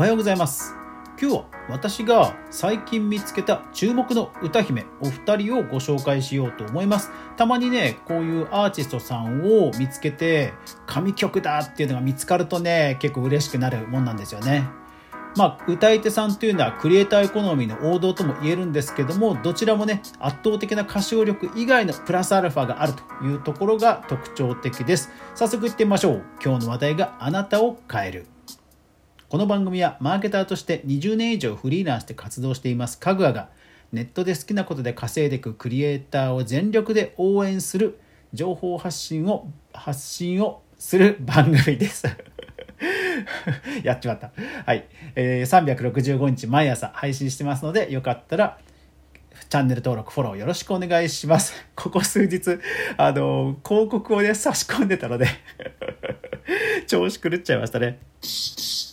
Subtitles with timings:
[0.00, 0.74] おはようございます。
[1.20, 7.10] 今日は私が最近見つけた注目の歌姫お二人をご紹介しようと思います。
[7.36, 10.54] たまにねこういうアーティストさんを見つけて
[10.86, 14.66] 神曲だっていうのが見つかるとね結構嬉しくなるもんなんですよね。
[15.36, 25.10] まあ、歌い手さんというのはクリエイターエコノミーの王道とも言えるんですけどもどちらもね圧倒的な歌唱力以外のプラスアルファがあるというところが特徴的です。
[25.34, 26.24] 早速いってみましょう。
[26.42, 28.26] 今日の話題があなたを変える。
[29.30, 33.48] この番組はマーケターとして20年以上フリーランスで活動していますかぐわが
[33.92, 38.00] ネットで好きなことで稼いでいくクリエイターを全力で応援する
[38.32, 42.08] 情報発信を発信をする番組です
[43.84, 44.32] やっちまった。
[44.66, 44.86] はい。
[45.14, 48.58] えー、365日毎朝配信してますので、よかったら、
[49.48, 51.54] チャンネル登録、フォローよろしくお願いします。
[51.76, 52.58] ここ数日、
[52.96, 55.28] あの、広告をね、差し込んでたので
[56.86, 57.98] 調子狂っちゃいましたね。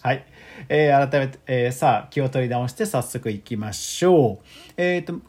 [0.04, 0.26] はい。
[0.70, 4.46] えー、改めて、えー、さあ、気を取り直して早速行きましょう。
[4.78, 5.22] えっ、ー、と、今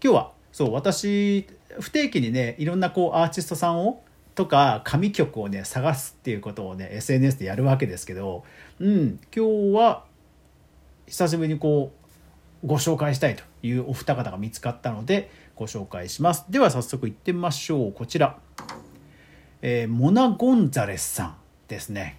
[0.00, 1.46] 日は、そう、私、
[1.80, 8.44] 不定期にね、いろんなこう、アーティストさんをとか神曲をね探すっていうことをね SNS でやるわけですけど、
[8.80, 10.04] うん、今日は
[11.06, 11.92] 久しぶりにこ
[12.62, 18.38] うご紹介したいというお二方が見つかったのでご紹介しますでは早速行ってみましょうこちら、
[19.62, 21.36] えー、モナ・ゴンザレスさん
[21.74, 22.18] ですね。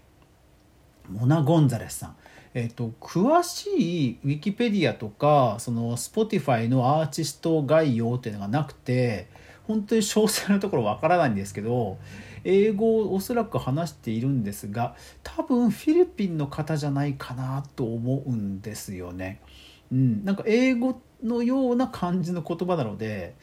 [1.09, 2.16] モナ・ゴンザレスさん。
[2.53, 9.28] えーと、詳しいウィキペディアとかその Spotify のアーティスト概要っていうのがなくて
[9.67, 11.97] 本当に詳細なところわからないんですけど
[12.45, 19.42] 英語をおそらく話しているんですが多分フィリピンの方じゃないかなと思うんですよね。
[19.92, 23.36] うん、なんか英語のような感じの言葉なので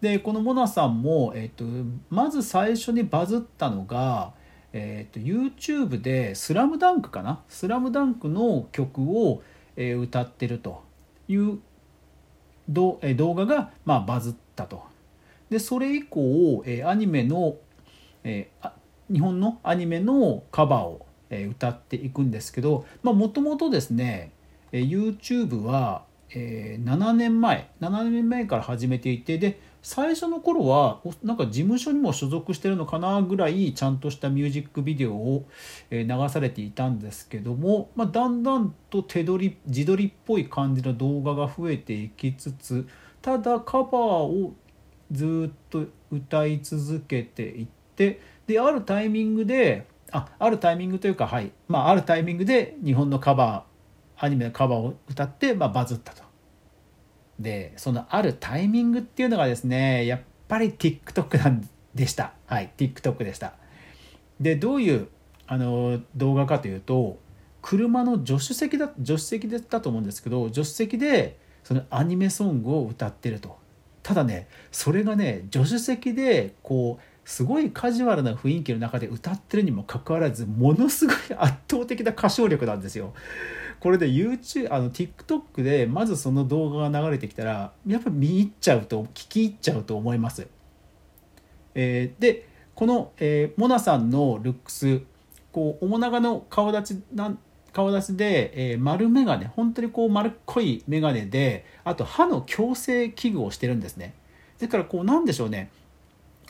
[0.00, 1.64] でこのモナさんも、えっと、
[2.10, 4.32] まず最初にバズったのが、
[4.72, 9.42] えっと、YouTube で「スラムダンクかな「スラムダンクの曲を、
[9.76, 10.82] え、歌ってると
[11.28, 11.58] いう
[12.68, 12.98] 動
[13.34, 14.93] 画が、まあ、バズったと。
[15.54, 17.58] でそれ以降、えー、アニメの、
[18.24, 18.72] えー、
[19.12, 24.32] 日本のアニメのカバーをえ歌っていくんですけどもともとですね
[24.72, 35.46] え YouTube は、え7年前7年前から始めていてで最初の頃はなんか事務所にも所属してるのかなぐらいちゃんとしたミュージックビデオを
[35.92, 42.88] 流されていたんですけども、まあ、だんだんと手取り自撮りっぽい感じの動画が増えていきつつ
[43.20, 44.54] ただカバーを
[45.14, 47.66] ずっと歌い続けていっ
[47.96, 56.22] てであるタイミングでああるタイミングというか、はいまあ、あるタイミングで日本のカバーアニメのカバーを歌って、まあ、バズったと。
[57.38, 62.34] でそのあるタイミングっていうのがですねやっぱり TikTok なんでした。
[62.46, 63.54] はい TikTok でした。
[64.40, 65.08] でどういう
[65.46, 67.18] あの動画かというと
[67.60, 73.63] 車の助手席だ助手席だったと思うんですけど助手席でそのアニメソングを歌ってると。
[74.04, 83.14] ただねそれがね助手席でこうすごいカジュアルな雰囲気の中で歌ってるにもかかわらずものすごい圧倒的な歌唱力なんですよ。
[83.80, 90.46] これで YouTube あの TikTok でまずその動画が流れてきたらやっぱ見入っちゃうと聞き入っちゃうと思います。
[91.74, 95.00] えー、でこの、えー、モナさんのルックス
[95.50, 97.38] こう面長の顔立ちなん
[97.74, 104.14] 顔立ちで、えー、丸眼鏡本当にこう丸っこい眼鏡であと歯の矯正器具をしてるんですね。
[104.60, 105.70] だからこうなんでしょうね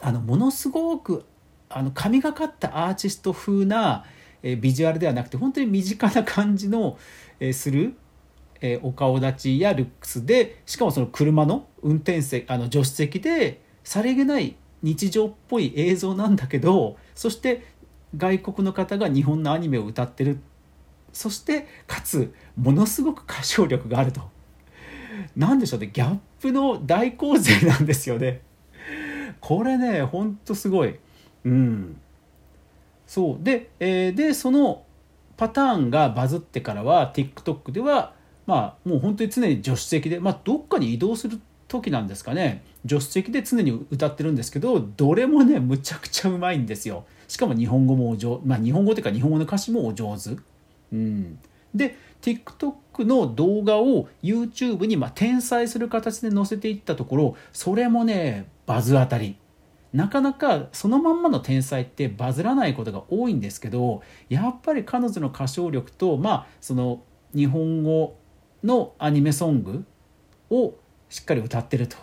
[0.02, 1.24] あのものすごく
[1.70, 4.04] あの神がかったアーティスト風な、
[4.42, 6.98] えビジュアルではなくて本当に身近な感じの、
[7.40, 7.94] えする、
[8.60, 17.66] えお顔立ちやルックスでしかもその車の運転席あの助手席でさりげない日常っぽい映像なんだけどそして
[18.16, 20.38] 外国の方が日本のアニメを歌ってるっ
[21.14, 24.20] そしてかつものすごく歌唱力があると。
[25.36, 28.42] 何でしょうねギャップの大洪勢なんですよね。
[29.40, 30.98] これねほんとすごい。
[31.44, 31.96] うん。
[33.06, 33.44] そう。
[33.44, 34.84] で,、えー、でその
[35.36, 38.14] パターンがバズってからは TikTok では
[38.46, 42.64] まあもう本当に常に助手席で、まあ、どっかに移動する時なんですかね。
[42.86, 47.04] 助手席で常に歌ってるんですけどどれもねむちゃくちゃうまいんですよ。
[47.28, 50.36] しかも日本語もお上まあ日本語というか日本語の歌詞もお上手。
[50.92, 51.38] うん。
[51.74, 59.36] で TikTok の動画を YouTube にま転載する形で載せていったところそれもねバズ当たり。
[59.92, 68.16] なかなかそのまんまの天才ってバズらないことが多いんですけどやっぱり彼女の歌唱力とまあその日本語
[68.64, 69.84] のアニメソング
[70.50, 70.74] を
[71.08, 71.96] しっかり歌ってると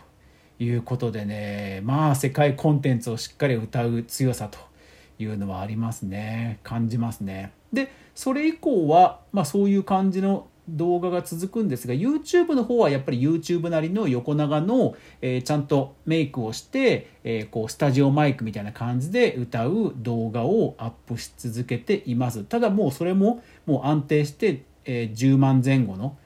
[0.57, 4.70] いうことでねまあ世界コンテンツをしっかり歌う強さと。
[5.19, 7.53] いうのはありますね感じますね。
[7.73, 26.17] でそれ以降は、まあ、そういう感じの動画が続くんですが YouTube の方はやっぱり YouTube なりの横長の、えー、ちゃんとメイクをして、えー、こうスタジオマイクみたいな感じで歌う動画をアップし続けていますただもうそれももう安定して、えー、10万前後の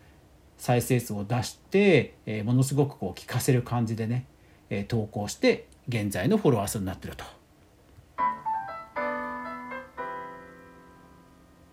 [0.58, 4.26] 再生数を出して、えものすごくこう聞かせる感じでね、
[4.70, 7.26] え投稿して現在のフォロワー数になってると。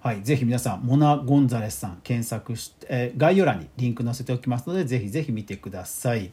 [0.02, 6.32] はい、ぜひ皆さんモナ・ゴンザレスさん検索して、えー、概要欄にリンク載せておきますのでぜひぜひ見てください。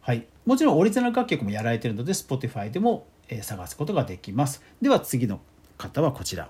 [0.00, 4.62] はい、もちろんオリジナル楽曲もやられているので Spotify でも、えー、探すことができます。
[4.80, 5.40] では次の
[5.76, 6.48] 方はこちら。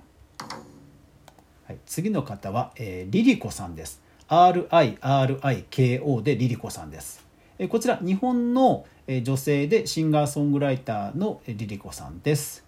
[1.67, 4.01] はい、次の方は、えー、リリコさんです。
[4.29, 7.27] RIRIKO でリリコさんです。
[7.59, 12.65] えー、こちら日本の女性でシンガーソングライターのリリコさんです。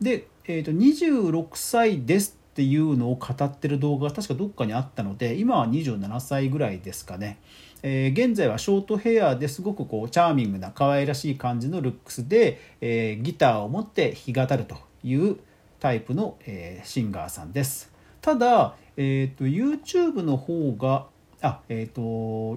[0.00, 7.38] で、えーと、26歳ですっていうのを語ってる動画が確かどっかにあったので今は27歳ぐらいですかね、
[7.82, 15.36] えー、現在はショートヘアですごくこうチャーミングな可愛らしい感じのルックスで、えー、ギターを持って弾き語るという
[15.80, 17.92] タイプの、えー、シンガーさんです。
[18.22, 21.08] ただ、えーと、YouTube の方が
[21.42, 22.00] あ、えーと、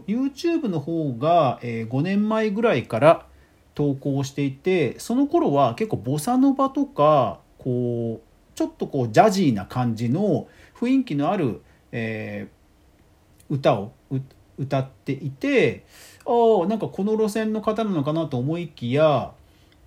[0.08, 3.26] YouTube の方が、えー、5年前ぐらいから
[3.76, 8.29] 投稿していてその頃は結構ボサノバとかこう
[8.60, 11.62] ちょっとこうジャジーな感じの雰囲気のある、
[11.94, 13.94] えー、歌を
[14.58, 15.86] 歌っていて
[16.26, 19.32] あなんかこの路線の方なのかなと思いきや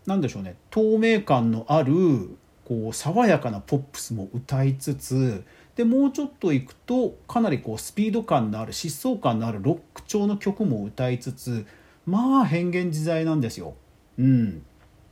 [0.07, 2.31] 何でしょうね透明感のある
[2.65, 5.45] こう爽やかなポップスも歌いつつ
[5.77, 11.67] でもうちょっといくとかなりこうスピード感のある疾走感のあるロック調の曲も歌いつつ
[12.07, 13.75] まあ変幻自在なんですよ。
[14.19, 14.63] うん、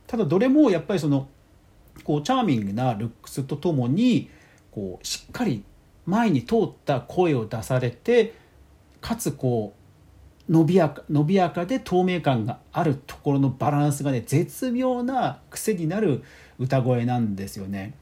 [0.07, 1.27] ただどれもやっぱりその
[2.03, 4.29] こうチャーミングなルックスとともに
[4.71, 5.63] こうしっかり
[6.05, 8.33] 前に通った声を出されて
[9.01, 16.23] かつこう伸びやか伸びやかで透明感があるところのバランスがね絶妙な癖になる
[16.59, 17.93] 歌声なんですよね。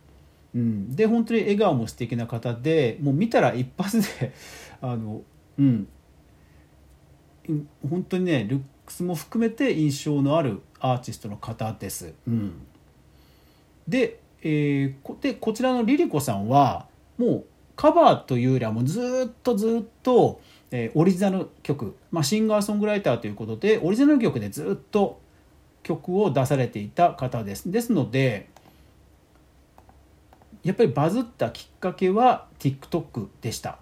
[0.56, 4.34] うん、で本当に笑顔も素敵な方でもう見たら一発で
[4.82, 5.22] あの、
[5.60, 5.88] うん、
[7.88, 12.14] 本当にねルックスも含めて印象のあるアーティストの方です。
[12.28, 12.54] うん
[13.90, 16.86] で,、えー、でこちらのリリコさんは
[17.18, 17.46] もう
[17.76, 20.42] カバーというよりはもうずっとずっと、
[20.72, 25.20] えー、オリジナル曲、まあ、シンガーソングライターということでオリジナル曲でずっと
[25.82, 27.72] 曲を出されていた方です。
[27.72, 28.50] ですので
[30.64, 33.80] やっぱりバズったきっかけは TikTok でした。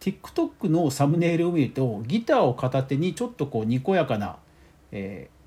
[0.00, 4.36] TikTok のサムネイルを見るとギターを片手にちょっとこうにこやかな、
[4.92, 5.39] えー、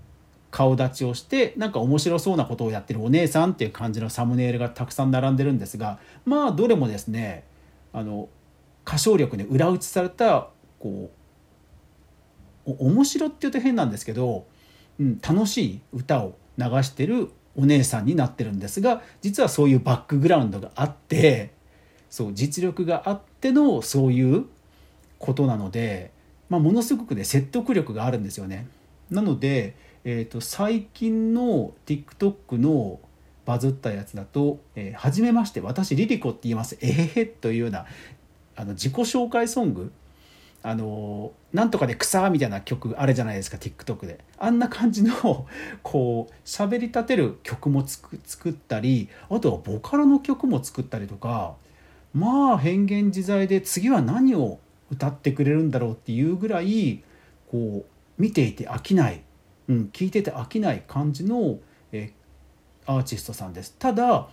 [0.53, 7.43] 顔立ちをしてなんか面白そうなことをやってるお姉さんっていう感じのサムネイルがたくさん並んでるんですがまあどれもですね
[7.91, 8.29] あの
[8.85, 11.09] 歌唱力に裏打ちされたこ
[12.67, 14.45] う面白って言うと変なんですけど、
[14.99, 21.51] うん、楽しい歌を流してるお姉さんになってるんですが実はそういうバックグラウンドがあって
[22.11, 24.45] そう実力があってのそういう
[25.17, 26.11] ことなので、
[26.47, 28.67] まあ、ものすごくね説得力があるんですよね。
[29.09, 32.99] なのでえーと、最近の TikTok の
[33.45, 36.77] バズったやつだと「えー、はじめまして私リリコって言います。
[36.81, 37.85] えへへ」というような
[38.55, 39.91] あの自己紹介ソング。
[40.65, 44.19] あのなんとかで草みたいな曲あるじゃないですか TikTok で。
[44.37, 45.45] あんな感じの
[45.83, 51.55] こう喋り立てる曲もつく作ったりあとはボカロの曲も作ったりとか
[52.13, 57.03] まあ変幻自在で次は何を歌ってくれるんだろうっていうぐらい
[57.51, 59.21] こう見ていて飽きない。
[59.67, 61.59] うん、聞いてて飽きない感じの、
[61.91, 63.75] えー、アーティストさんです。
[63.79, 64.27] ただ、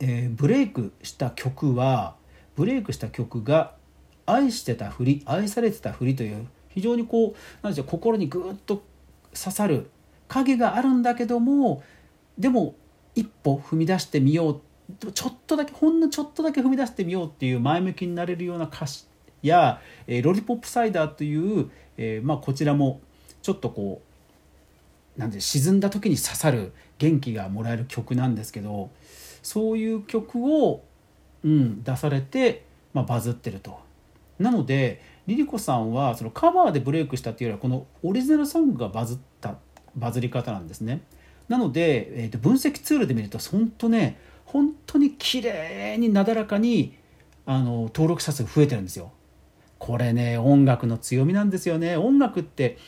[0.00, 2.16] えー、ブレイクした曲は
[2.56, 3.74] ブレイクした曲が
[4.26, 8.82] 「愛してたふり愛されてたふり」という非常にこう何でしょう心にぐっと
[9.32, 9.90] 刺さる
[10.28, 11.82] 影があるんだけども
[12.38, 12.74] でも
[13.14, 19.06] 一歩踏み出してみようちょっとだけほんのちょっとだけ踏み出してみようっていう前向きになれるような歌詞
[19.42, 23.00] や「えー、ロリポップサイダー」という、えーまあ、こちらも
[23.42, 24.11] ちょっとこう
[25.16, 28.90] なんで沈んだ時に刺さる元気がもらえる曲なんですけど
[29.42, 30.84] そういう曲を、
[31.44, 32.64] うん、出されて、
[32.94, 33.80] まあ、バズってると。
[34.38, 39.56] なのでリリコさんはそのカバーでブレイクしたっていうよりはこのオリジナルソングがバズった
[39.94, 41.02] バズり方なんですね。
[41.48, 46.96] なので、えー、と分析ツールで見ると本当ね本当に綺麗になだらかに
[47.46, 49.12] あの登録者数増えてるんですよ。
[49.82, 51.96] これね音楽の強みなんですよね。
[51.96, 52.78] 音楽って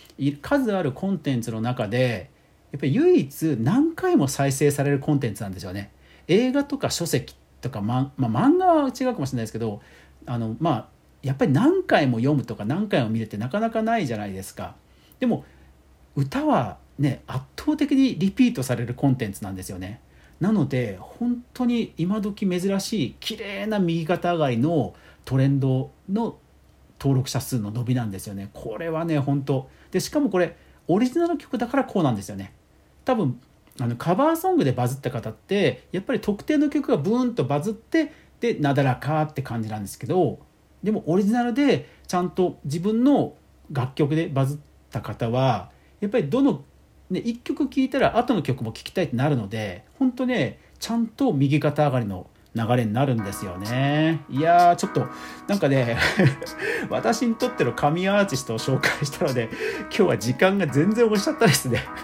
[0.42, 2.30] 数あるコンテンツの中で
[2.70, 5.90] やっぱり唯一何回も再生されるコンテンツなんですよね。
[6.28, 9.82] 映画とか書籍とか、ままあ、漫画は違うかもしれないですけど
[10.24, 10.88] あのまあ
[11.22, 14.76] やっぱり何回も読むとか何回も見るってなかなかないじゃないですか。
[15.18, 15.44] でも
[16.14, 20.00] 歌はね圧倒的にリピートされるコンテンツなんですよね。
[20.38, 26.38] なので本当に今時珍しい綺麗な右肩上がりのトレンドの
[27.04, 28.48] 登録者数の伸びなんですよね。
[28.54, 30.56] これはね本当でしかもこれ
[30.88, 32.54] オリジナル曲だからこうなんですよね。
[33.04, 33.38] 多分
[33.78, 40.38] あのカバーソングでバズった方ってやっぱり特定の曲がブーンとバズってでなだらかって感じなんですけど
[40.82, 43.34] でもオリジナルでちゃんと自分の
[43.70, 44.58] 楽曲でバズっ
[44.90, 45.70] た方は
[46.00, 46.64] やっぱりどの、
[47.10, 54.24] ね、1曲聴いたら後の曲も聴きたいってなるので本当ねちゃんと右肩上がりの流れになるんですよね。
[54.30, 55.06] いやーちょっと
[55.48, 55.98] なんかね
[56.88, 59.50] 私にとっての神アーティストを紹介したので
[59.84, 61.84] 今日は時間が全然押しちゃったですね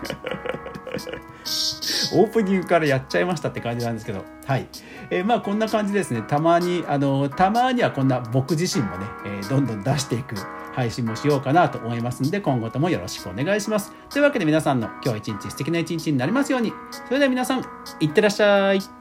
[2.12, 4.66] オープニングからやっちゃいましたって感じなんですけど、はい。
[5.10, 6.22] えー、まあこんな感じですね。
[6.22, 10.34] たまに、あの、たまにはこんな僕自身もね、えー、どんどん出していく
[10.74, 13.92] 配信もしようかなと思いますんで、今後ともよろしくお願いします。
[14.10, 16.72] というわけで皆さんの今日一日素敵な一日になりますように。
[17.06, 17.64] それでは皆さん、
[18.00, 18.99] いってらっしゃい。